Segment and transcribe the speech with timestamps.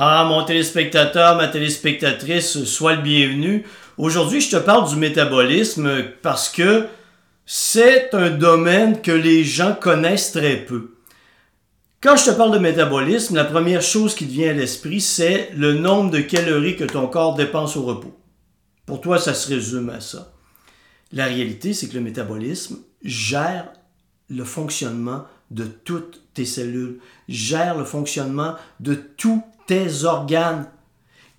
[0.00, 3.64] Ah, mon téléspectateur, ma téléspectatrice, sois le bienvenu.
[3.96, 6.86] Aujourd'hui, je te parle du métabolisme parce que
[7.44, 10.94] c'est un domaine que les gens connaissent très peu.
[12.00, 15.50] Quand je te parle de métabolisme, la première chose qui te vient à l'esprit, c'est
[15.56, 18.16] le nombre de calories que ton corps dépense au repos.
[18.86, 20.32] Pour toi, ça se résume à ça.
[21.10, 23.66] La réalité, c'est que le métabolisme gère
[24.30, 30.66] le fonctionnement de toutes tes cellules, gère le fonctionnement de tous tes organes.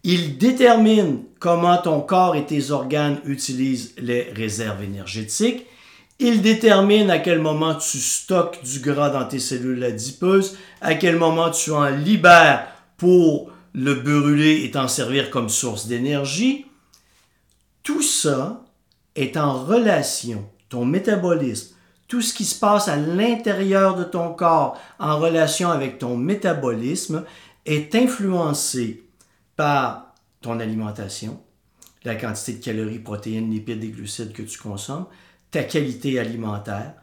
[0.03, 5.65] Il détermine comment ton corps et tes organes utilisent les réserves énergétiques.
[6.19, 11.17] Il détermine à quel moment tu stockes du gras dans tes cellules adipeuses, à quel
[11.17, 16.65] moment tu en libères pour le brûler et t'en servir comme source d'énergie.
[17.83, 18.63] Tout ça
[19.15, 21.75] est en relation, ton métabolisme,
[22.07, 27.23] tout ce qui se passe à l'intérieur de ton corps en relation avec ton métabolisme
[27.69, 29.03] est influencé
[29.55, 31.41] par ton alimentation,
[32.03, 35.05] la quantité de calories, protéines, lipides et glucides que tu consommes,
[35.51, 36.93] ta qualité alimentaire.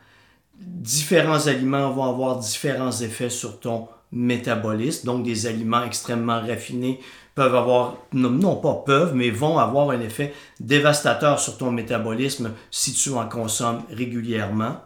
[0.59, 7.01] Différents aliments vont avoir différents effets sur ton métabolisme, donc des aliments extrêmement raffinés
[7.35, 12.95] peuvent avoir, non, pas peuvent, mais vont avoir un effet dévastateur sur ton métabolisme si
[12.95, 14.81] tu en consommes régulièrement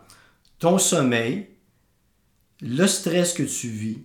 [0.59, 1.49] ton sommeil,
[2.61, 4.05] le stress que tu vis,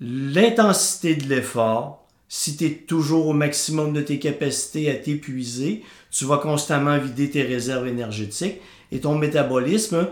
[0.00, 6.24] l'intensité de l'effort, si tu es toujours au maximum de tes capacités à t'épuiser, tu
[6.24, 8.60] vas constamment vider tes réserves énergétiques
[8.92, 10.08] et ton métabolisme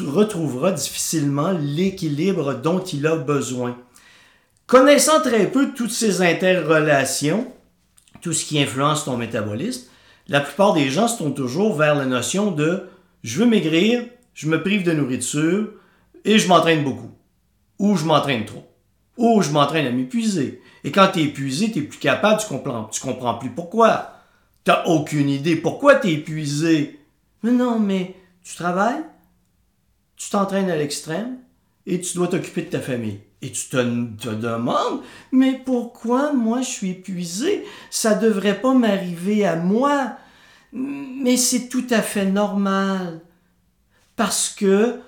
[0.00, 3.76] retrouvera difficilement l'équilibre dont il a besoin.
[4.66, 7.50] Connaissant très peu toutes ces interrelations,
[8.20, 9.88] tout ce qui influence ton métabolisme,
[10.28, 12.88] la plupart des gens se tournent toujours vers la notion de
[13.22, 15.70] je veux maigrir, je me prive de nourriture
[16.24, 17.10] et je m'entraîne beaucoup.
[17.78, 18.67] Ou je m'entraîne trop.
[19.18, 20.62] Ou je m'entraîne à m'épuiser.
[20.84, 24.12] Et quand tu es épuisé, tu n'es plus capable, tu comprends, tu comprends plus pourquoi.
[24.64, 26.98] Tu n'as aucune idée pourquoi tu es épuisé.
[27.42, 29.04] Mais non, mais tu travailles,
[30.16, 31.38] tu t'entraînes à l'extrême
[31.86, 33.20] et tu dois t'occuper de ta famille.
[33.42, 37.64] Et tu te, te, demandes, mais pourquoi moi je suis épuisé?
[37.90, 40.16] Ça devrait pas m'arriver à moi.
[40.72, 43.20] Mais c'est tout à fait normal
[44.16, 45.00] parce que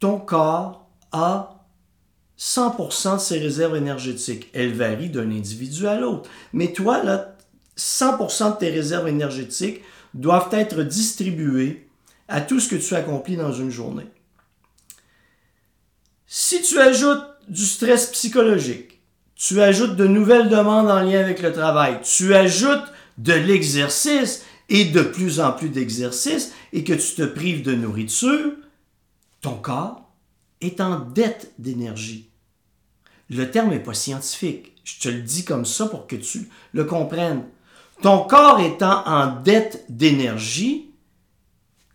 [0.00, 1.57] ton corps a
[2.38, 4.48] 100% de ses réserves énergétiques.
[4.54, 6.30] Elles varient d'un individu à l'autre.
[6.52, 7.36] Mais toi, là,
[7.76, 9.82] 100% de tes réserves énergétiques
[10.14, 11.88] doivent être distribuées
[12.28, 14.06] à tout ce que tu accomplis dans une journée.
[16.26, 19.00] Si tu ajoutes du stress psychologique,
[19.34, 24.86] tu ajoutes de nouvelles demandes en lien avec le travail, tu ajoutes de l'exercice, et
[24.86, 28.52] de plus en plus d'exercices et que tu te prives de nourriture,
[29.40, 30.10] ton corps
[30.60, 32.27] est en dette d'énergie.
[33.30, 34.72] Le terme n'est pas scientifique.
[34.84, 37.44] Je te le dis comme ça pour que tu le comprennes.
[38.02, 40.90] Ton corps étant en dette d'énergie,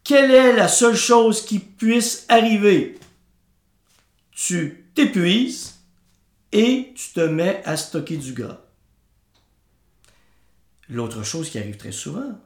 [0.03, 2.99] quelle est la seule chose qui puisse arriver?
[4.31, 5.79] Tu t'épuises
[6.51, 8.59] et tu te mets à stocker du gras.
[10.89, 12.39] L'autre chose qui arrive très souvent,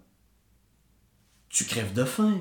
[1.49, 2.39] tu crèves de faim.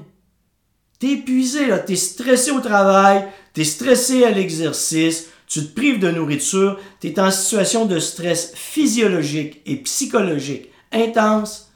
[0.98, 6.10] T'es épuisé, là, t'es stressé au travail, t'es stressé à l'exercice, tu te prives de
[6.10, 11.72] nourriture, t'es en situation de stress physiologique et psychologique intense.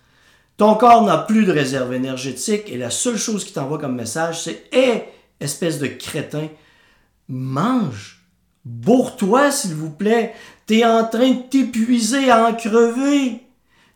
[0.57, 4.43] Ton corps n'a plus de réserve énergétique et la seule chose qui t'envoie comme message,
[4.43, 5.05] c'est Hé,
[5.41, 6.49] espèce de crétin,
[7.29, 8.21] mange,
[8.65, 10.35] bourre-toi s'il vous plaît,
[10.67, 13.41] t'es en train de t'épuiser à en crever.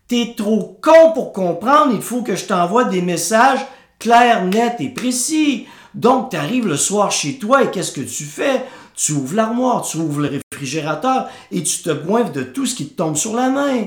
[0.07, 3.65] T'es trop con pour comprendre, il faut que je t'envoie des messages
[3.99, 5.67] clairs, nets et précis.
[5.95, 8.63] Donc, tu arrives le soir chez toi et qu'est-ce que tu fais?
[8.95, 12.89] Tu ouvres l'armoire, tu ouvres le réfrigérateur et tu te boives de tout ce qui
[12.89, 13.87] te tombe sur la main.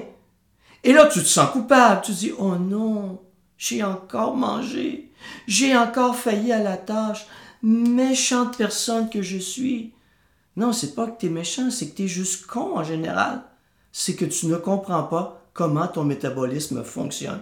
[0.83, 2.01] Et là, tu te sens coupable.
[2.03, 3.21] Tu dis, oh non,
[3.57, 5.11] j'ai encore mangé.
[5.47, 7.25] J'ai encore failli à la tâche.
[7.63, 9.93] Méchante personne que je suis.
[10.55, 13.43] Non, c'est pas que tu es méchant, c'est que tu es juste con en général.
[13.91, 17.41] C'est que tu ne comprends pas comment ton métabolisme fonctionne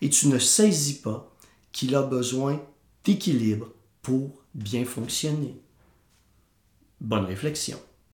[0.00, 1.32] et tu ne saisis pas
[1.70, 2.60] qu'il a besoin
[3.04, 3.68] d'équilibre
[4.02, 5.60] pour bien fonctionner.
[7.02, 7.78] Bonne réflexion.